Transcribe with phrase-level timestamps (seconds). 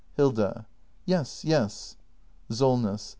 [0.15, 0.65] Hilda.
[1.05, 1.95] Yes, yes.
[2.49, 3.09] Solness.